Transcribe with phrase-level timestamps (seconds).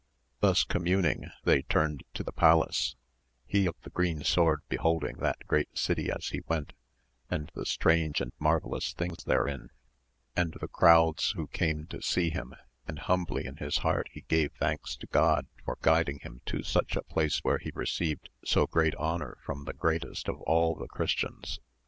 [0.39, 2.95] Thus communing they turned to the palace,
[3.45, 6.73] he of the green sword beholding that great city as he went,
[7.29, 9.69] and the strange and marvellous things therein,
[10.35, 12.55] and the crowds who came to see him,
[12.87, 16.95] and humbly in his heart he gave thanks to God for guiding him to such
[16.95, 21.59] a place where he received so great honour from the greatest of all the Christians.